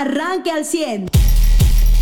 arranque 0.00 0.50
al 0.50 0.64
100. 0.64 1.10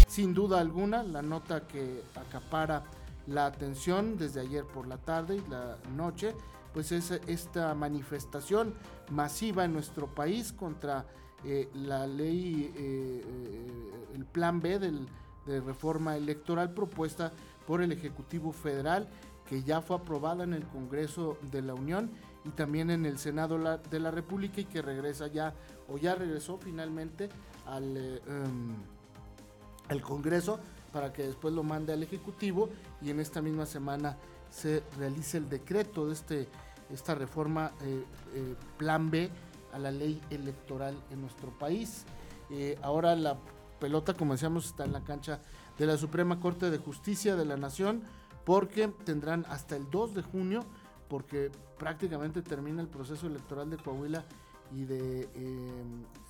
Sin 0.06 0.32
duda 0.32 0.60
alguna, 0.60 1.02
la 1.02 1.20
nota 1.20 1.66
que 1.66 2.04
acapara 2.14 2.84
la 3.26 3.46
atención 3.46 4.16
desde 4.16 4.40
ayer 4.40 4.64
por 4.64 4.86
la 4.86 4.98
tarde 4.98 5.36
y 5.36 5.50
la 5.50 5.78
noche, 5.96 6.34
pues 6.72 6.92
es 6.92 7.10
esta 7.26 7.74
manifestación 7.74 8.74
masiva 9.10 9.64
en 9.64 9.72
nuestro 9.72 10.06
país 10.06 10.52
contra 10.52 11.06
eh, 11.44 11.68
la 11.74 12.06
ley, 12.06 12.72
eh, 12.76 13.24
eh, 13.26 14.14
el 14.14 14.24
plan 14.24 14.60
B 14.60 14.78
del, 14.78 15.08
de 15.46 15.60
reforma 15.60 16.16
electoral 16.16 16.72
propuesta 16.72 17.32
por 17.66 17.82
el 17.82 17.90
Ejecutivo 17.90 18.52
Federal, 18.52 19.08
que 19.48 19.64
ya 19.64 19.80
fue 19.80 19.96
aprobada 19.96 20.44
en 20.44 20.52
el 20.52 20.64
Congreso 20.68 21.36
de 21.50 21.62
la 21.62 21.74
Unión 21.74 22.10
y 22.44 22.50
también 22.50 22.90
en 22.90 23.06
el 23.06 23.18
Senado 23.18 23.58
de 23.90 24.00
la 24.00 24.10
República 24.10 24.60
y 24.60 24.64
que 24.64 24.82
regresa 24.82 25.26
ya, 25.26 25.54
o 25.88 25.98
ya 25.98 26.14
regresó 26.14 26.58
finalmente 26.58 27.28
al, 27.66 27.96
em, 28.26 30.02
Congreso 30.02 30.60
para 30.92 31.12
que 31.12 31.22
después 31.22 31.54
lo 31.54 31.62
mande 31.62 31.92
al 31.92 32.02
Ejecutivo 32.02 32.68
y 33.00 33.10
en 33.10 33.20
esta 33.20 33.40
misma 33.40 33.66
semana 33.66 34.16
se 34.50 34.82
realice 34.98 35.38
el 35.38 35.48
decreto 35.48 36.06
de 36.06 36.12
este, 36.12 36.48
esta 36.90 37.14
reforma 37.14 37.72
eh, 37.82 38.04
eh, 38.34 38.54
Plan 38.76 39.10
B 39.10 39.30
a 39.72 39.78
la 39.78 39.90
ley 39.90 40.20
electoral 40.30 40.94
en 41.10 41.20
nuestro 41.20 41.50
país. 41.58 42.04
Eh, 42.50 42.78
ahora 42.82 43.14
la 43.16 43.38
pelota, 43.78 44.14
como 44.14 44.32
decíamos, 44.32 44.66
está 44.66 44.84
en 44.84 44.92
la 44.92 45.04
cancha 45.04 45.40
de 45.78 45.86
la 45.86 45.96
Suprema 45.96 46.40
Corte 46.40 46.70
de 46.70 46.78
Justicia 46.78 47.36
de 47.36 47.44
la 47.44 47.56
Nación 47.56 48.02
porque 48.44 48.88
tendrán 49.04 49.44
hasta 49.48 49.76
el 49.76 49.90
2 49.90 50.14
de 50.14 50.22
junio, 50.22 50.64
porque 51.08 51.50
prácticamente 51.78 52.42
termina 52.42 52.82
el 52.82 52.88
proceso 52.88 53.26
electoral 53.26 53.70
de 53.70 53.76
Coahuila 53.76 54.24
y 54.72 54.84
de 54.84 55.28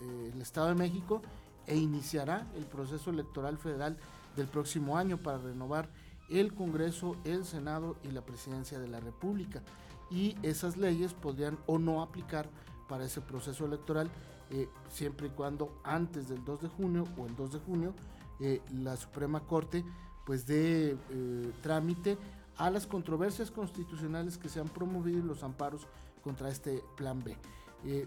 el 0.01 0.41
Estado 0.41 0.69
de 0.69 0.75
México 0.75 1.23
e 1.67 1.77
iniciará 1.77 2.47
el 2.57 2.65
proceso 2.65 3.11
electoral 3.11 3.59
federal 3.59 3.97
del 4.37 4.47
próximo 4.47 4.97
año 4.97 5.19
para 5.19 5.39
renovar 5.39 5.89
el 6.31 6.55
Congreso, 6.55 7.17
el 7.25 7.45
Senado 7.45 7.97
y 8.05 8.11
la 8.11 8.23
Presidencia 8.23 8.79
de 8.79 8.89
la 8.89 9.01
República. 9.01 9.63
Y 10.11 10.37
esas 10.43 10.77
leyes 10.77 11.15
podrían 11.15 11.59
o 11.67 11.79
no 11.79 12.03
aplicar 12.03 12.49
para 12.89 13.05
ese 13.05 13.21
proceso 13.21 13.67
electoral 13.67 14.11
eh, 14.51 14.69
siempre 14.91 15.27
y 15.27 15.31
cuando 15.31 15.81
antes 15.85 16.29
del 16.29 16.43
2 16.45 16.63
de 16.63 16.69
junio 16.69 17.05
o 17.19 17.27
el 17.27 17.37
2 17.37 17.53
de 17.53 17.59
junio 17.59 17.95
eh, 18.41 18.63
la 18.73 18.97
Suprema 18.97 19.41
Corte 19.41 19.85
pues 20.25 20.47
dé 20.47 20.97
eh, 21.11 21.53
trámite 21.61 22.17
a 22.59 22.71
las 22.71 22.87
controversias 22.87 23.51
constitucionales 23.51 24.37
que 24.37 24.49
se 24.49 24.61
han 24.61 24.69
promovido 24.69 25.19
y 25.19 25.23
los 25.23 25.43
amparos 25.43 25.87
contra 26.23 26.49
este 26.49 26.83
plan 26.97 27.23
B. 27.23 27.37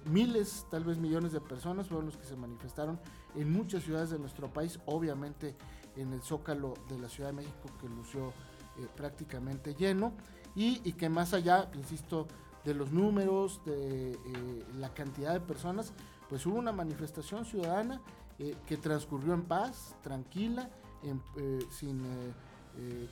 miles, 0.06 0.66
tal 0.70 0.84
vez 0.84 0.98
millones 0.98 1.32
de 1.32 1.40
personas 1.40 1.88
fueron 1.88 2.06
los 2.06 2.18
que 2.18 2.26
se 2.26 2.36
manifestaron 2.36 3.00
en 3.36 3.52
muchas 3.52 3.84
ciudades 3.84 4.10
de 4.10 4.20
nuestro 4.20 4.52
país, 4.52 4.80
obviamente 4.86 5.56
en 5.96 6.14
el 6.14 6.22
Zócalo 6.22 6.74
de 6.90 7.00
la 7.00 7.10
Ciudad 7.10 7.30
de 7.30 7.38
México 7.38 7.70
que 7.80 7.88
lució 7.88 8.34
eh, 8.78 8.88
prácticamente 8.96 9.74
lleno 9.74 10.14
y, 10.56 10.80
que 10.94 11.10
más 11.10 11.34
allá, 11.34 11.70
insisto, 11.74 12.28
de 12.66 12.74
los 12.74 12.92
números, 12.92 13.62
de 13.66 14.12
eh, 14.12 14.66
la 14.78 14.94
cantidad 14.94 15.34
de 15.34 15.40
personas, 15.40 15.94
pues 16.30 16.46
hubo 16.46 16.58
una 16.58 16.72
manifestación 16.72 17.46
ciudadana 17.46 18.02
eh, 18.38 18.56
que 18.66 18.78
transcurrió 18.78 19.34
en 19.34 19.44
paz, 19.44 19.96
tranquila, 20.02 20.70
sin 21.70 22.04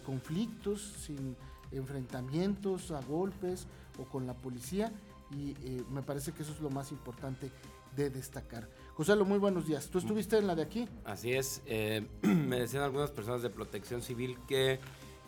conflictos, 0.06 0.82
sin 0.82 1.36
enfrentamientos 1.72 2.92
a 2.92 3.02
golpes 3.02 3.68
o 4.00 4.06
con 4.06 4.26
la 4.26 4.34
policía 4.34 4.92
y 5.32 5.56
me 5.92 6.02
parece 6.02 6.32
que 6.32 6.44
eso 6.44 6.54
es 6.54 6.60
lo 6.60 6.70
más 6.70 6.92
importante 6.92 7.52
de 7.96 8.10
destacar. 8.10 8.68
José, 8.96 9.16
muy 9.16 9.40
buenos 9.40 9.68
días. 9.68 9.90
¿Tú 9.90 10.00
estuviste 10.00 10.38
en 10.38 10.48
la 10.48 10.56
de 10.56 10.64
aquí? 10.64 10.88
Así 11.06 11.34
es. 11.34 11.62
Eh, 11.66 12.06
me 12.22 12.60
decían 12.60 12.84
algunas 12.84 13.12
personas 13.12 13.42
de 13.42 13.50
protección 13.50 14.02
civil 14.02 14.38
que 14.48 14.80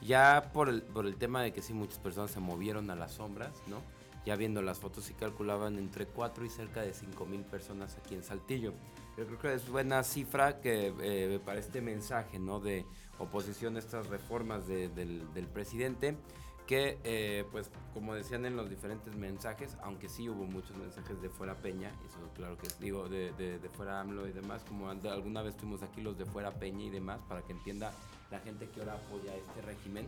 ya 0.02 0.52
por 0.54 0.70
el, 0.70 0.82
por 0.82 1.06
el 1.06 1.16
tema 1.16 1.42
de 1.42 1.54
que 1.54 1.62
sí 1.62 1.74
muchas 1.74 2.00
personas 2.00 2.32
se 2.32 2.40
movieron 2.40 2.90
a 2.90 2.96
las 2.96 3.14
sombras, 3.14 3.52
¿no? 3.68 3.78
Ya 4.26 4.36
viendo 4.36 4.62
las 4.62 4.80
fotos 4.80 5.10
y 5.10 5.14
calculaban 5.14 5.78
entre 5.78 6.06
4 6.06 6.46
y 6.46 6.50
cerca 6.50 6.82
de 6.82 6.94
5 6.94 7.26
mil 7.26 7.42
personas 7.42 7.98
aquí 7.98 8.16
en 8.16 8.24
Saltillo. 8.24 8.74
Yo 9.22 9.28
creo 9.28 9.40
que 9.40 9.54
es 9.54 9.70
buena 9.70 10.02
cifra 10.02 10.62
que 10.62 10.92
eh, 11.00 11.40
para 11.46 11.60
este 11.60 11.80
mensaje, 11.80 12.40
¿no? 12.40 12.60
De 12.60 12.88
oposición 13.20 13.76
a 13.76 13.80
estas 13.80 14.08
reformas 14.08 14.68
del, 14.68 15.48
presidente 15.54 16.18
que 16.66 17.46
pues 17.52 17.68
pues 17.68 17.84
como 17.94 18.16
decían 18.16 18.46
en 18.46 18.56
los 18.56 18.68
diferentes 18.68 19.14
mensajes, 19.16 19.78
aunque 19.84 20.10
sí 20.10 20.28
hubo 20.28 20.46
muchos 20.46 20.76
mensajes 20.76 21.22
de 21.22 21.30
fuera 21.30 21.54
Peña, 21.54 21.92
eso 22.08 22.18
claro 22.34 22.58
que 22.58 22.68
digo, 22.80 23.10
de, 23.10 23.32
de, 23.34 23.70
fuera 23.70 24.00
AMLO 24.00 24.28
y 24.28 24.32
demás, 24.32 24.64
como 24.68 24.90
alguna 24.90 25.44
vez 25.44 25.56
tuvimos 25.56 25.84
aquí 25.84 26.02
los 26.02 26.18
de 26.18 26.26
fuera 26.26 26.52
Peña 26.52 26.86
y 26.86 26.90
demás, 26.90 27.20
para 27.30 27.44
que 27.44 27.52
entienda 27.52 27.94
la 28.32 28.40
gente 28.40 28.70
que 28.70 28.80
ahora 28.80 28.94
apoya 28.94 29.36
este 29.36 29.62
régimen. 29.62 30.08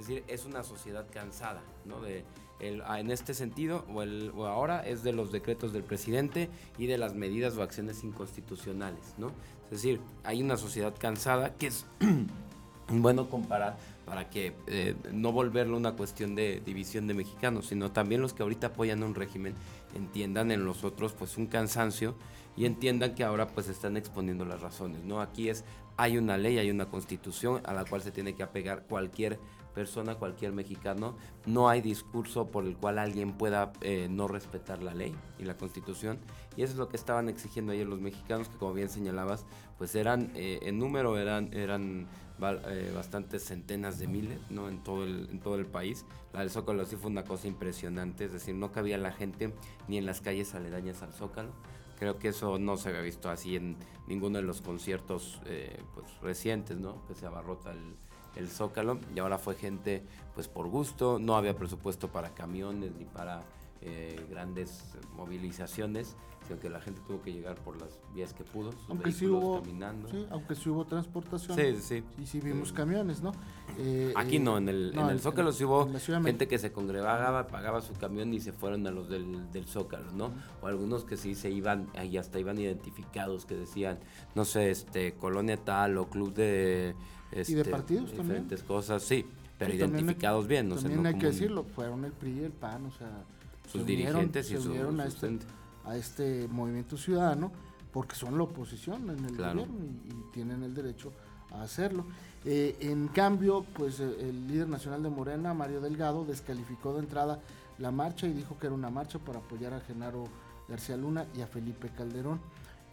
Es 0.00 0.06
decir, 0.06 0.24
es 0.28 0.46
una 0.46 0.62
sociedad 0.62 1.04
cansada, 1.12 1.60
¿no? 1.84 2.00
De, 2.00 2.24
el, 2.58 2.82
en 2.98 3.10
este 3.10 3.34
sentido, 3.34 3.84
o, 3.92 4.00
el, 4.00 4.32
o 4.34 4.46
ahora 4.46 4.80
es 4.80 5.02
de 5.02 5.12
los 5.12 5.30
decretos 5.30 5.74
del 5.74 5.82
presidente 5.82 6.48
y 6.78 6.86
de 6.86 6.96
las 6.96 7.14
medidas 7.14 7.54
o 7.58 7.62
acciones 7.62 8.02
inconstitucionales, 8.02 9.14
¿no? 9.18 9.28
Es 9.64 9.82
decir, 9.82 10.00
hay 10.24 10.42
una 10.42 10.56
sociedad 10.56 10.94
cansada 10.98 11.54
que 11.54 11.66
es 11.66 11.84
bueno 12.88 13.28
comparar 13.28 13.76
para 14.06 14.30
que 14.30 14.54
eh, 14.68 14.94
no 15.12 15.32
volverlo 15.32 15.76
una 15.76 15.92
cuestión 15.92 16.34
de 16.34 16.62
división 16.64 17.06
de 17.06 17.12
mexicanos, 17.12 17.66
sino 17.66 17.92
también 17.92 18.22
los 18.22 18.32
que 18.32 18.42
ahorita 18.42 18.68
apoyan 18.68 19.02
un 19.02 19.14
régimen 19.14 19.52
entiendan 19.94 20.50
en 20.50 20.64
los 20.64 20.82
otros 20.82 21.12
pues 21.12 21.36
un 21.36 21.46
cansancio 21.46 22.14
y 22.56 22.64
entiendan 22.64 23.14
que 23.14 23.22
ahora 23.22 23.48
pues 23.48 23.68
están 23.68 23.98
exponiendo 23.98 24.46
las 24.46 24.62
razones, 24.62 25.04
¿no? 25.04 25.20
Aquí 25.20 25.50
es 25.50 25.62
hay 25.98 26.16
una 26.16 26.38
ley, 26.38 26.56
hay 26.56 26.70
una 26.70 26.86
constitución 26.86 27.60
a 27.64 27.74
la 27.74 27.84
cual 27.84 28.00
se 28.00 28.10
tiene 28.10 28.34
que 28.34 28.42
apegar 28.42 28.84
cualquier 28.84 29.38
persona, 29.70 30.16
cualquier 30.16 30.52
mexicano. 30.52 31.16
No 31.46 31.68
hay 31.68 31.80
discurso 31.80 32.48
por 32.48 32.64
el 32.64 32.76
cual 32.76 32.98
alguien 32.98 33.32
pueda 33.32 33.72
eh, 33.80 34.08
no 34.10 34.28
respetar 34.28 34.82
la 34.82 34.94
ley 34.94 35.14
y 35.38 35.44
la 35.44 35.56
constitución. 35.56 36.18
Y 36.56 36.62
eso 36.62 36.72
es 36.72 36.78
lo 36.78 36.88
que 36.88 36.96
estaban 36.96 37.28
exigiendo 37.28 37.72
ayer 37.72 37.86
los 37.86 38.00
mexicanos, 38.00 38.48
que 38.48 38.56
como 38.56 38.74
bien 38.74 38.88
señalabas, 38.88 39.46
pues 39.78 39.94
eran, 39.94 40.30
eh, 40.34 40.60
en 40.62 40.78
número 40.78 41.16
eran, 41.18 41.52
eran 41.54 42.08
eh, 42.40 42.92
bastantes 42.94 43.44
centenas 43.44 43.98
de 43.98 44.06
miles, 44.06 44.38
¿no? 44.50 44.68
En 44.68 44.82
todo, 44.82 45.04
el, 45.04 45.28
en 45.30 45.40
todo 45.40 45.56
el 45.56 45.66
país. 45.66 46.04
La 46.32 46.40
del 46.40 46.50
Zócalo 46.50 46.84
sí 46.84 46.96
fue 46.96 47.10
una 47.10 47.24
cosa 47.24 47.48
impresionante, 47.48 48.26
es 48.26 48.32
decir, 48.32 48.54
no 48.54 48.72
cabía 48.72 48.98
la 48.98 49.12
gente 49.12 49.52
ni 49.88 49.98
en 49.98 50.06
las 50.06 50.20
calles 50.20 50.54
aledañas 50.54 51.02
al 51.02 51.12
Zócalo. 51.12 51.50
Creo 51.98 52.18
que 52.18 52.28
eso 52.28 52.58
no 52.58 52.78
se 52.78 52.88
había 52.88 53.02
visto 53.02 53.28
así 53.28 53.56
en 53.56 53.76
ninguno 54.08 54.38
de 54.38 54.44
los 54.44 54.62
conciertos 54.62 55.38
pues, 55.92 56.06
recientes, 56.22 56.78
¿no? 56.78 57.06
Que 57.06 57.14
se 57.14 57.26
abarrota 57.26 57.72
el, 57.72 57.94
el 58.36 58.48
Zócalo 58.48 58.98
y 59.14 59.18
ahora 59.18 59.38
fue 59.38 59.54
gente 59.54 60.02
pues 60.34 60.48
por 60.48 60.68
gusto, 60.68 61.18
no 61.18 61.36
había 61.36 61.56
presupuesto 61.56 62.08
para 62.08 62.30
camiones 62.30 62.92
ni 62.98 63.04
para 63.04 63.42
eh, 63.82 64.26
grandes 64.28 64.84
movilizaciones, 65.16 66.14
sino 66.46 66.60
que 66.60 66.68
la 66.68 66.82
gente 66.82 67.00
tuvo 67.06 67.22
que 67.22 67.32
llegar 67.32 67.56
por 67.56 67.80
las 67.80 67.98
vías 68.14 68.34
que 68.34 68.44
pudo, 68.44 68.74
aunque 68.88 69.10
sí 69.10 69.26
hubo, 69.26 69.62
caminando. 69.62 70.06
aunque 70.30 70.54
sí 70.54 70.68
hubo 70.68 70.84
transportación. 70.84 71.56
Sí, 71.56 71.76
sí. 71.80 72.04
Y 72.20 72.26
sí 72.26 72.40
vimos 72.40 72.74
camiones, 72.74 73.22
¿no? 73.22 73.32
Eh, 73.78 74.12
Aquí 74.16 74.38
no, 74.38 74.58
en 74.58 74.68
el, 74.68 74.92
en 74.94 75.08
el 75.08 75.20
Zócalo 75.20 75.50
sí 75.52 75.64
hubo 75.64 75.90
gente 76.22 76.46
que 76.46 76.58
se 76.58 76.72
congregaba, 76.72 77.46
pagaba 77.46 77.80
su 77.80 77.94
camión 77.94 78.34
y 78.34 78.40
se 78.40 78.52
fueron 78.52 78.86
a 78.86 78.90
los 78.90 79.08
del, 79.08 79.50
del 79.50 79.64
Zócalo, 79.64 80.12
¿no? 80.12 80.30
O 80.60 80.66
algunos 80.66 81.04
que 81.04 81.16
sí 81.16 81.34
se 81.34 81.50
iban, 81.50 81.88
y 82.02 82.18
hasta 82.18 82.38
iban 82.38 82.58
identificados, 82.58 83.46
que 83.46 83.54
decían, 83.54 83.98
no 84.34 84.44
sé, 84.44 84.70
este, 84.70 85.14
colonia 85.14 85.56
tal 85.56 85.96
o 85.96 86.10
club 86.10 86.34
de... 86.34 86.94
Este, 87.32 87.52
¿Y 87.52 87.54
de 87.54 87.64
partidos 87.64 88.10
diferentes 88.10 88.62
cosas, 88.62 89.02
sí, 89.02 89.24
pero 89.56 89.72
identificados 89.72 90.46
bien, 90.46 90.68
no 90.68 90.76
También 90.76 91.06
hay 91.06 91.16
que 91.16 91.26
decirlo, 91.26 91.64
fueron 91.64 92.04
el 92.04 92.12
PRI 92.12 92.40
y 92.40 92.44
el 92.44 92.52
PAN, 92.52 92.84
o 92.84 92.90
sea 92.90 93.24
sus 93.70 93.86
dirigentes 93.86 94.50
y 94.50 94.60
se 94.60 94.68
unieron 94.68 95.00
a 95.00 95.06
este, 95.06 95.38
a 95.84 95.96
este 95.96 96.48
movimiento 96.48 96.96
ciudadano 96.96 97.52
porque 97.92 98.14
son 98.14 98.36
la 98.36 98.44
oposición 98.44 99.10
en 99.10 99.24
el 99.24 99.36
gobierno 99.36 99.66
y, 100.08 100.32
tienen 100.32 100.62
el 100.62 100.74
derecho 100.74 101.12
a 101.50 101.62
hacerlo. 101.62 102.04
Eh, 102.44 102.76
en 102.80 103.08
cambio, 103.08 103.64
pues 103.74 104.00
eh, 104.00 104.28
el 104.28 104.46
líder 104.46 104.68
nacional 104.68 105.02
de 105.02 105.10
Morena, 105.10 105.52
Mario 105.54 105.80
Delgado, 105.80 106.24
descalificó 106.24 106.92
de 106.94 107.00
entrada 107.00 107.40
la 107.78 107.90
marcha 107.90 108.26
y 108.26 108.32
dijo 108.32 108.58
que 108.58 108.66
era 108.66 108.74
una 108.74 108.90
marcha 108.90 109.18
para 109.18 109.40
apoyar 109.40 109.74
a 109.74 109.80
Genaro 109.80 110.24
García 110.68 110.96
Luna 110.96 111.26
y 111.36 111.40
a 111.40 111.46
Felipe 111.46 111.90
Calderón. 111.96 112.40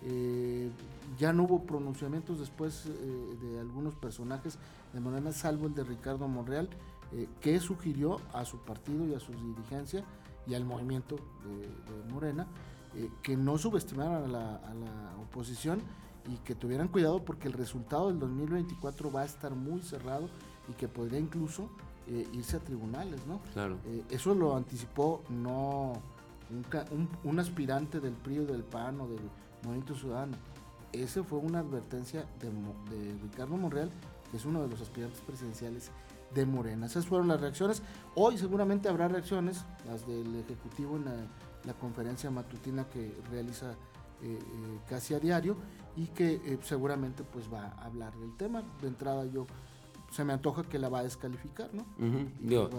Eh, 0.03 0.69
ya 1.17 1.33
no 1.33 1.43
hubo 1.43 1.63
pronunciamientos 1.63 2.39
después 2.39 2.85
de 2.85 3.59
algunos 3.59 3.95
personajes 3.95 4.57
de 4.93 4.99
Morena, 4.99 5.31
salvo 5.31 5.67
el 5.67 5.73
de 5.73 5.83
Ricardo 5.83 6.27
Monreal, 6.27 6.69
que 7.41 7.59
sugirió 7.59 8.19
a 8.33 8.45
su 8.45 8.57
partido 8.59 9.07
y 9.07 9.13
a 9.13 9.19
su 9.19 9.31
dirigencia 9.31 10.03
y 10.47 10.55
al 10.55 10.65
movimiento 10.65 11.15
de, 11.15 12.11
Morena, 12.13 12.47
eh, 12.95 13.09
que 13.21 13.35
no 13.35 13.57
subestimaran 13.57 14.23
a 14.23 14.27
la, 14.27 14.61
oposición 15.21 15.81
y 16.31 16.37
que 16.37 16.55
tuvieran 16.55 16.87
cuidado 16.87 17.23
porque 17.23 17.47
el 17.47 17.53
resultado 17.53 18.07
del 18.07 18.19
2024 18.19 19.11
va 19.11 19.21
a 19.21 19.25
estar 19.25 19.53
muy 19.53 19.81
cerrado 19.81 20.29
y 20.69 20.73
que 20.73 20.87
podría 20.87 21.19
incluso 21.19 21.69
eh, 22.07 22.27
irse 22.33 22.57
a 22.57 22.59
tribunales, 22.59 23.25
¿no? 23.27 23.39
Claro. 23.53 23.77
Eh, 23.85 24.03
eso 24.09 24.33
lo 24.33 24.55
anticipó 24.55 25.21
no 25.29 25.93
un, 26.49 27.09
un, 27.23 27.39
aspirante 27.39 27.99
del 27.99 28.13
PRI 28.13 28.39
o 28.39 28.45
del 28.45 28.63
PAN 28.63 29.01
o 29.01 29.07
del 29.07 29.19
Movimiento 29.63 29.95
Ciudadano. 29.95 30.37
esa 30.93 31.23
fue 31.23 31.39
una 31.39 31.59
advertencia 31.59 32.25
de, 32.39 32.49
Ricardo 33.21 33.57
Monreal, 33.57 33.91
que 34.31 34.37
es 34.37 34.45
uno 34.45 34.61
de 34.61 34.69
los 34.69 34.81
aspirantes 34.81 35.19
presidenciales 35.21 35.91
de 36.33 36.45
Morena. 36.45 36.85
Esas 36.85 37.05
fueron 37.05 37.27
las 37.27 37.41
reacciones. 37.41 37.81
Hoy 38.15 38.37
seguramente 38.37 38.89
habrá 38.89 39.07
reacciones, 39.07 39.63
las 39.87 40.07
del 40.07 40.35
Ejecutivo 40.35 40.97
en 40.97 41.05
la, 41.05 41.73
conferencia 41.81 42.31
matutina 42.31 42.85
que 42.85 43.13
realiza 43.29 43.71
eh, 44.21 44.39
eh, 44.39 44.79
casi 44.87 45.13
a 45.13 45.19
diario 45.19 45.57
y 45.97 46.07
que 46.07 46.35
eh, 46.35 46.57
seguramente 46.61 47.23
pues 47.23 47.51
va 47.53 47.73
a 47.77 47.85
hablar 47.85 48.15
del 48.17 48.35
tema. 48.37 48.63
De 48.81 48.87
entrada 48.87 49.25
yo 49.25 49.45
se 50.11 50.23
me 50.23 50.31
antoja 50.31 50.63
que 50.63 50.79
la 50.79 50.87
va 50.87 50.99
a 50.99 51.03
descalificar, 51.03 51.69
¿no? 51.73 51.85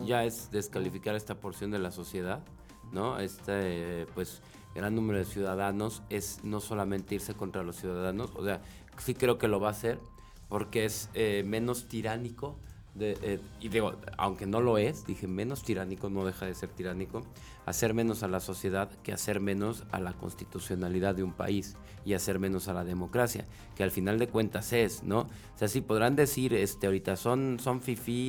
ya 0.06 0.24
es 0.24 0.50
descalificar 0.50 1.14
esta 1.14 1.34
porción 1.34 1.70
de 1.70 1.78
la 1.78 1.90
sociedad, 1.90 2.42
¿no? 2.90 3.18
Este, 3.18 4.06
pues, 4.14 4.40
gran 4.74 4.94
número 4.94 5.18
de 5.18 5.26
ciudadanos 5.26 6.02
es 6.08 6.42
no 6.42 6.60
solamente 6.60 7.14
irse 7.16 7.34
contra 7.34 7.62
los 7.62 7.76
ciudadanos, 7.76 8.32
o 8.34 8.42
sea, 8.42 8.62
sí 8.96 9.12
creo 9.12 9.36
que 9.36 9.46
lo 9.46 9.60
va 9.60 9.68
a 9.68 9.72
hacer 9.72 10.00
porque 10.48 10.86
es 10.86 11.10
menos 11.44 11.88
tiránico 11.88 12.58
eh, 13.00 13.40
y 13.61 13.69
digo, 13.69 13.94
aunque 14.17 14.46
no 14.46 14.61
lo 14.61 14.79
es, 14.79 15.06
dije 15.06 15.26
menos 15.26 15.62
tiránico, 15.62 16.11
no 16.11 16.25
deja 16.25 16.46
de 16.46 16.55
ser 16.55 16.70
tiránico, 16.70 17.23
hacer 17.64 17.94
menos 17.94 18.23
a 18.23 18.29
la 18.29 18.40
sociedad 18.40 18.90
que 19.02 19.12
hacer 19.12 19.40
menos 19.40 19.85
a 19.93 20.00
la 20.00 20.14
constitucionalidad 20.14 21.14
de 21.14 21.23
un 21.23 21.32
país 21.32 21.76
y 22.05 22.14
hacer 22.14 22.38
menos 22.38 22.69
a 22.69 22.73
la 22.73 22.85
democracia, 22.85 23.44
que 23.76 23.82
al 23.82 23.90
final 23.90 24.19
de 24.19 24.29
cuentas 24.29 24.73
es, 24.73 25.02
¿no? 25.02 25.20
O 25.20 25.58
sea, 25.58 25.69
sí 25.69 25.81
podrán 25.81 26.17
decir, 26.17 26.55
este, 26.55 26.87
ahorita 26.87 27.17
son, 27.17 27.58
son 27.61 27.82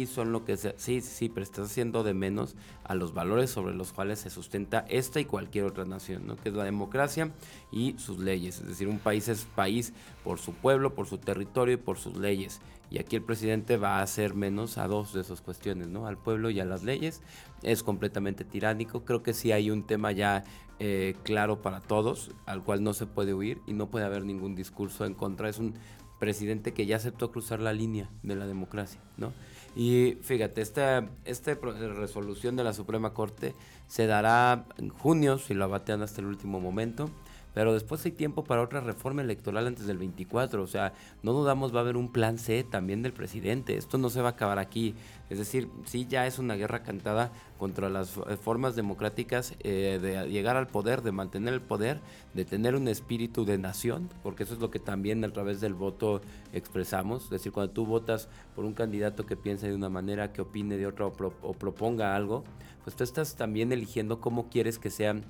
son 0.08 0.32
lo 0.32 0.44
que 0.44 0.58
sea, 0.58 0.74
sí, 0.78 1.02
sí, 1.02 1.30
pero 1.30 1.44
estás 1.44 1.72
haciendo 1.72 2.04
de 2.04 2.14
menos 2.14 2.56
a 2.84 2.96
los 2.96 3.14
valores 3.14 3.50
sobre 3.50 3.74
los 3.74 3.94
cuales 3.94 4.20
se 4.20 4.30
sustenta 4.30 4.86
esta 4.90 5.20
y 5.20 5.26
cualquier 5.26 5.66
otra 5.66 5.86
nación, 5.86 6.28
¿no? 6.28 6.36
Que 6.36 6.50
es 6.50 6.56
la 6.56 6.66
democracia 6.66 7.32
y 7.72 7.96
sus 7.98 8.20
leyes, 8.20 8.60
es 8.60 8.68
decir, 8.68 8.88
un 8.88 9.00
país 9.00 9.28
es 9.30 9.46
país 9.46 9.94
por 10.24 10.40
su 10.40 10.54
pueblo, 10.54 10.94
por 10.94 11.08
su 11.08 11.18
territorio 11.18 11.76
y 11.76 11.78
por 11.78 11.98
sus 11.98 12.18
leyes 12.18 12.60
y 12.92 12.98
aquí 13.00 13.16
el 13.16 13.24
presidente 13.24 13.78
va 13.78 14.00
a 14.00 14.02
hacer 14.02 14.34
menos 14.34 14.78
a 14.78 14.88
dos 14.88 15.14
de 15.14 15.22
esas 15.22 15.42
cuestiones, 15.42 15.88
¿no? 15.88 16.08
Al 16.08 16.18
pueblo 16.18 16.50
y 16.50 16.60
a 16.60 16.66
las 16.66 16.84
leyes. 16.84 17.22
Es 17.62 17.84
completamente 17.84 18.44
tiránico. 18.44 19.06
Creo 19.06 19.22
que 19.22 19.34
sí 19.34 19.52
hay 19.52 19.70
un 19.70 19.86
tema 19.86 20.12
ya 20.12 20.44
eh, 20.80 21.16
claro 21.24 21.62
para 21.62 21.82
todos, 21.82 22.32
al 22.46 22.64
cual 22.64 22.84
no 22.84 22.94
se 22.94 23.06
puede 23.06 23.34
huir 23.34 23.62
y 23.68 23.74
no 23.74 23.92
puede 23.92 24.06
haber 24.06 24.26
ningún 24.26 24.56
discurso 24.56 25.06
en 25.06 25.14
contra. 25.14 25.50
Es 25.50 25.60
un 25.60 25.76
presidente 26.20 26.74
que 26.74 26.86
ya 26.86 26.96
aceptó 26.96 27.32
cruzar 27.32 27.60
la 27.60 27.74
línea 27.74 28.10
de 28.24 28.36
la 28.36 28.48
democracia, 28.48 29.00
¿no? 29.18 29.34
Y 29.76 30.18
fíjate, 30.22 30.62
esta, 30.62 31.08
esta 31.26 31.54
resolución 31.54 32.56
de 32.56 32.64
la 32.64 32.74
Suprema 32.74 33.14
Corte 33.14 33.54
se 33.88 34.08
dará 34.08 34.66
en 34.78 34.90
junio, 34.90 35.38
si 35.38 35.54
lo 35.54 35.66
abatean 35.66 36.02
hasta 36.02 36.22
el 36.22 36.28
último 36.28 36.60
momento 36.60 37.10
pero 37.54 37.74
después 37.74 38.06
hay 38.06 38.12
tiempo 38.12 38.44
para 38.44 38.62
otra 38.62 38.80
reforma 38.80 39.22
electoral 39.22 39.68
antes 39.68 39.88
del 39.88 39.98
24. 39.98 40.62
O 40.62 40.68
sea, 40.68 40.94
no 41.24 41.34
dudamos 41.34 41.74
va 41.74 41.80
a 41.80 41.82
haber 41.82 41.98
un 41.98 42.12
plan 42.12 42.38
C 42.38 42.64
también 42.64 43.02
del 43.02 43.14
presidente. 43.14 43.76
Esto 43.78 43.98
no 43.98 44.10
se 44.10 44.22
va 44.22 44.30
a 44.30 44.32
acabar 44.32 44.60
aquí. 44.60 44.96
Es 45.30 45.38
decir, 45.38 45.70
sí 45.86 46.08
ya 46.10 46.26
es 46.26 46.40
una 46.40 46.56
guerra 46.56 46.84
cantada 46.84 47.32
contra 47.58 47.90
las 47.90 48.18
eh, 48.18 48.38
formas 48.38 48.76
democráticas 48.76 49.54
eh, 49.60 50.00
de 50.02 50.28
llegar 50.30 50.58
al 50.58 50.68
poder, 50.68 51.02
de 51.02 51.12
mantener 51.12 51.54
el 51.54 51.62
poder, 51.62 52.00
de 52.34 52.46
tener 52.46 52.76
un 52.76 52.88
espíritu 52.88 53.46
de 53.46 53.58
nación, 53.58 54.10
porque 54.24 54.44
eso 54.44 54.54
es 54.56 54.60
lo 54.60 54.72
que 54.72 54.80
también 54.80 55.24
a 55.24 55.32
través 55.32 55.62
del 55.62 55.74
voto 55.74 56.22
expresamos. 56.54 57.26
Es 57.26 57.30
decir, 57.30 57.52
cuando 57.52 57.74
tú 57.74 57.86
votas 57.86 58.30
por 58.56 58.66
un 58.66 58.74
candidato 58.74 59.26
que 59.26 59.36
piense 59.36 59.68
de 59.68 59.76
una 59.76 59.90
manera, 59.90 60.34
que 60.34 60.42
opine 60.42 60.78
de 60.78 60.88
otra 60.88 61.06
o, 61.06 61.34
o 61.42 61.54
proponga 61.54 62.16
algo, 62.16 62.44
pues 62.84 62.96
tú 62.96 63.04
estás 63.04 63.36
también 63.36 63.72
eligiendo 63.72 64.20
cómo 64.20 64.50
quieres 64.50 64.80
que 64.80 64.90
sean 64.90 65.26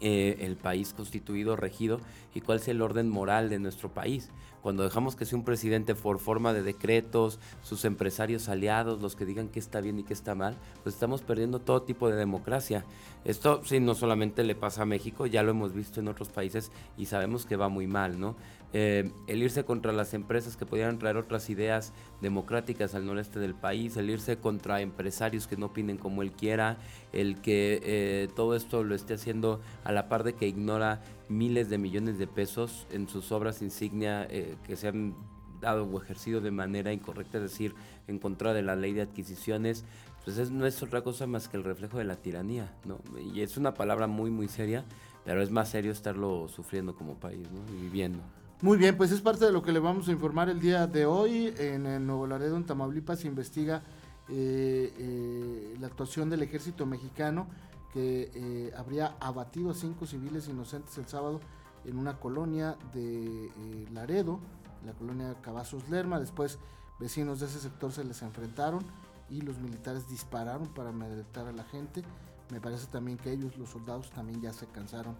eh, 0.00 0.36
el 0.40 0.56
país 0.56 0.92
constituido, 0.92 1.56
regido 1.56 2.00
y 2.34 2.40
cuál 2.40 2.58
es 2.58 2.68
el 2.68 2.82
orden 2.82 3.08
moral 3.08 3.48
de 3.48 3.58
nuestro 3.58 3.92
país. 3.92 4.30
Cuando 4.62 4.82
dejamos 4.82 5.16
que 5.16 5.24
sea 5.24 5.38
un 5.38 5.44
presidente 5.44 5.94
por 5.94 6.18
forma 6.18 6.52
de 6.52 6.62
decretos, 6.62 7.38
sus 7.62 7.84
empresarios 7.84 8.48
aliados, 8.48 9.00
los 9.00 9.16
que 9.16 9.24
digan 9.24 9.48
qué 9.48 9.60
está 9.60 9.80
bien 9.80 9.98
y 9.98 10.04
qué 10.04 10.12
está 10.12 10.34
mal, 10.34 10.56
pues 10.82 10.94
estamos 10.94 11.22
perdiendo 11.22 11.60
todo 11.60 11.82
tipo 11.82 12.10
de 12.10 12.16
democracia. 12.16 12.84
Esto 13.24 13.62
sí 13.64 13.80
no 13.80 13.94
solamente 13.94 14.44
le 14.44 14.54
pasa 14.54 14.82
a 14.82 14.86
México, 14.86 15.26
ya 15.26 15.42
lo 15.42 15.52
hemos 15.52 15.72
visto 15.72 16.00
en 16.00 16.08
otros 16.08 16.28
países 16.28 16.70
y 16.96 17.06
sabemos 17.06 17.46
que 17.46 17.56
va 17.56 17.68
muy 17.68 17.86
mal, 17.86 18.18
¿no? 18.18 18.36
Eh, 18.74 19.10
el 19.26 19.42
irse 19.42 19.64
contra 19.64 19.92
las 19.92 20.12
empresas 20.12 20.58
que 20.58 20.66
pudieran 20.66 20.98
traer 20.98 21.16
otras 21.16 21.48
ideas 21.48 21.94
democráticas 22.20 22.94
al 22.94 23.06
noreste 23.06 23.40
del 23.40 23.54
país, 23.54 23.96
el 23.96 24.10
irse 24.10 24.36
contra 24.36 24.82
empresarios 24.82 25.46
que 25.46 25.56
no 25.56 25.66
opinen 25.66 25.96
como 25.96 26.22
él 26.22 26.32
quiera, 26.32 26.76
el 27.12 27.40
que 27.40 27.80
eh, 27.82 28.28
todo 28.36 28.54
esto 28.54 28.84
lo 28.84 28.94
esté 28.94 29.14
haciendo 29.14 29.60
a 29.84 29.92
la 29.92 30.08
par 30.08 30.24
de 30.24 30.34
que 30.34 30.46
ignora 30.46 31.00
miles 31.28 31.68
de 31.68 31.78
millones 31.78 32.18
de 32.18 32.26
pesos 32.26 32.86
en 32.90 33.08
sus 33.08 33.32
obras 33.32 33.62
insignia 33.62 34.26
eh, 34.30 34.56
que 34.66 34.76
se 34.76 34.88
han 34.88 35.14
dado 35.60 35.84
o 35.84 36.02
ejercido 36.02 36.40
de 36.40 36.50
manera 36.50 36.92
incorrecta, 36.92 37.38
es 37.38 37.44
decir, 37.44 37.74
en 38.06 38.18
contra 38.18 38.54
de 38.54 38.62
la 38.62 38.76
ley 38.76 38.92
de 38.92 39.02
adquisiciones, 39.02 39.84
pues 40.24 40.50
no 40.50 40.66
es 40.66 40.82
otra 40.82 41.02
cosa 41.02 41.26
más 41.26 41.48
que 41.48 41.56
el 41.56 41.64
reflejo 41.64 41.98
de 41.98 42.04
la 42.04 42.16
tiranía, 42.16 42.72
¿no? 42.84 42.98
Y 43.34 43.40
es 43.40 43.56
una 43.56 43.74
palabra 43.74 44.06
muy, 44.06 44.30
muy 44.30 44.48
seria, 44.48 44.84
pero 45.24 45.42
es 45.42 45.50
más 45.50 45.70
serio 45.70 45.90
estarlo 45.90 46.48
sufriendo 46.48 46.94
como 46.94 47.14
país, 47.14 47.48
¿no? 47.50 47.60
Y 47.74 47.80
viviendo. 47.82 48.20
Muy 48.60 48.76
bien, 48.76 48.96
pues 48.96 49.12
es 49.12 49.20
parte 49.20 49.44
de 49.44 49.52
lo 49.52 49.62
que 49.62 49.72
le 49.72 49.78
vamos 49.78 50.08
a 50.08 50.12
informar 50.12 50.48
el 50.48 50.60
día 50.60 50.86
de 50.86 51.06
hoy. 51.06 51.54
En 51.58 51.86
el 51.86 52.04
Nuevo 52.04 52.26
Laredo, 52.26 52.56
en 52.56 52.64
Tamaulipas, 52.64 53.20
se 53.20 53.28
investiga 53.28 53.82
eh, 54.28 54.92
eh, 54.98 55.76
la 55.80 55.86
actuación 55.86 56.28
del 56.28 56.42
ejército 56.42 56.84
mexicano 56.84 57.46
que 57.92 58.30
eh, 58.34 58.72
habría 58.76 59.16
abatido 59.20 59.70
a 59.70 59.74
cinco 59.74 60.06
civiles 60.06 60.48
inocentes 60.48 60.96
el 60.98 61.06
sábado 61.06 61.40
en 61.84 61.98
una 61.98 62.18
colonia 62.20 62.76
de 62.92 63.50
Laredo, 63.92 64.40
la 64.84 64.92
colonia 64.92 65.34
Cavazos 65.40 65.88
Lerma. 65.88 66.20
Después, 66.20 66.58
vecinos 66.98 67.40
de 67.40 67.46
ese 67.46 67.60
sector 67.60 67.92
se 67.92 68.04
les 68.04 68.22
enfrentaron 68.22 68.84
y 69.30 69.40
los 69.40 69.58
militares 69.58 70.08
dispararon 70.08 70.66
para 70.68 70.90
amedrentar 70.90 71.46
a 71.46 71.52
la 71.52 71.64
gente. 71.64 72.02
Me 72.50 72.60
parece 72.60 72.86
también 72.86 73.18
que 73.18 73.32
ellos, 73.32 73.56
los 73.58 73.70
soldados, 73.70 74.10
también 74.10 74.40
ya 74.40 74.52
se 74.52 74.66
cansaron 74.66 75.16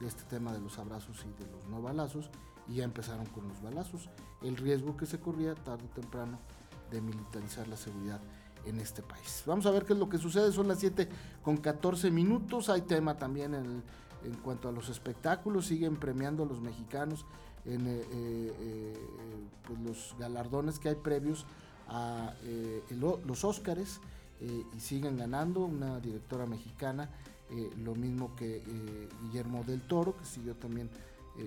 de 0.00 0.06
este 0.06 0.24
tema 0.24 0.52
de 0.52 0.60
los 0.60 0.78
abrazos 0.78 1.24
y 1.24 1.42
de 1.42 1.50
los 1.50 1.66
no 1.66 1.82
balazos 1.82 2.30
y 2.68 2.76
ya 2.76 2.84
empezaron 2.84 3.26
con 3.26 3.48
los 3.48 3.60
balazos. 3.62 4.08
El 4.42 4.56
riesgo 4.56 4.96
que 4.96 5.06
se 5.06 5.18
corría 5.18 5.54
tarde 5.54 5.84
o 5.84 5.94
temprano 5.94 6.38
de 6.90 7.00
militarizar 7.00 7.66
la 7.68 7.76
seguridad 7.76 8.20
en 8.66 8.80
este 8.80 9.02
país. 9.02 9.42
Vamos 9.46 9.66
a 9.66 9.70
ver 9.70 9.84
qué 9.84 9.92
es 9.92 9.98
lo 9.98 10.08
que 10.08 10.18
sucede. 10.18 10.52
Son 10.52 10.68
las 10.68 10.78
7 10.78 11.08
con 11.42 11.56
14 11.56 12.10
minutos. 12.10 12.68
Hay 12.68 12.82
tema 12.82 13.16
también 13.16 13.54
en, 13.54 13.82
en 14.24 14.34
cuanto 14.42 14.68
a 14.68 14.72
los 14.72 14.88
espectáculos. 14.88 15.66
Siguen 15.66 15.96
premiando 15.96 16.42
a 16.42 16.46
los 16.46 16.60
mexicanos 16.60 17.24
en 17.68 17.86
eh, 17.86 18.00
eh, 18.00 18.52
eh, 18.60 18.94
pues 19.66 19.78
los 19.80 20.16
galardones 20.18 20.78
que 20.78 20.88
hay 20.88 20.94
previos 20.94 21.44
a 21.88 22.34
los 23.24 23.44
Óscares 23.44 24.00
y 24.40 24.80
siguen 24.80 25.16
ganando. 25.16 25.60
Una 25.60 26.00
directora 26.00 26.44
mexicana, 26.44 27.08
lo 27.82 27.94
mismo 27.94 28.36
que 28.36 28.62
Guillermo 29.22 29.64
del 29.64 29.80
Toro, 29.80 30.14
que 30.18 30.26
siguió 30.26 30.54
también 30.54 30.90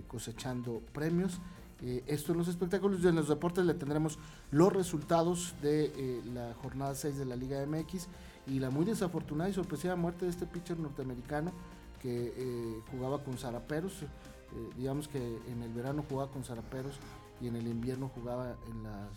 cosechando 0.07 0.81
premios. 0.93 1.39
Eh, 1.81 2.03
esto 2.07 2.31
en 2.31 2.37
los 2.37 2.47
espectáculos 2.47 3.03
y 3.03 3.07
en 3.07 3.15
los 3.15 3.27
deportes 3.27 3.65
le 3.65 3.73
tendremos 3.73 4.19
los 4.51 4.71
resultados 4.71 5.55
de 5.61 5.85
eh, 5.85 6.21
la 6.33 6.53
jornada 6.61 6.93
6 6.93 7.17
de 7.17 7.25
la 7.25 7.35
Liga 7.35 7.65
MX 7.65 8.07
y 8.47 8.59
la 8.59 8.69
muy 8.69 8.85
desafortunada 8.85 9.49
y 9.49 9.53
sorpresiva 9.53 9.95
muerte 9.95 10.25
de 10.25 10.31
este 10.31 10.45
pitcher 10.45 10.79
norteamericano 10.79 11.51
que 12.01 12.81
jugaba 12.89 13.23
con 13.23 13.37
Zaraperos. 13.37 14.03
digamos 14.75 15.07
que 15.07 15.19
en 15.47 15.61
el 15.61 15.71
verano 15.71 16.03
jugaba 16.09 16.31
con 16.31 16.43
Zaraperos 16.43 16.95
y 17.39 17.47
en 17.47 17.55
el 17.55 17.67
invierno 17.67 18.09
jugaba 18.09 18.55
en 18.71 18.83
la 18.83 19.07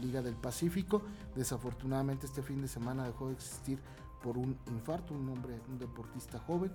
Liga 0.00 0.22
del 0.22 0.34
Pacífico. 0.34 1.02
Desafortunadamente 1.34 2.26
este 2.26 2.42
fin 2.42 2.62
de 2.62 2.68
semana 2.68 3.04
dejó 3.04 3.26
de 3.26 3.34
existir 3.34 3.80
por 4.22 4.38
un 4.38 4.56
infarto, 4.68 5.14
un 5.14 5.28
hombre, 5.30 5.60
un 5.68 5.80
deportista 5.80 6.38
joven 6.38 6.70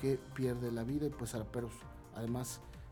que 0.00 0.18
pierde 0.34 0.72
la 0.72 0.82
vida 0.82 1.06
y 1.06 1.10
pues 1.10 1.30
Zaraperos 1.30 1.72
Además, 2.16 2.60